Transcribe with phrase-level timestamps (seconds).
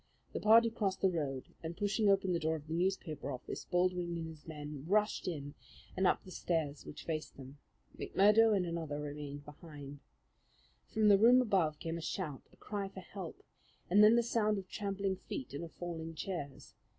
[0.33, 4.17] The party crossed the road, and, pushing open the door of the newspaper office, Baldwin
[4.17, 5.53] and his men rushed in
[5.95, 7.59] and up the stair which faced them.
[7.95, 9.97] McMurdo and another remained below.
[10.91, 13.43] From the room above came a shout, a cry for help,
[13.91, 16.73] and then the sound of trampling feet and of falling chairs.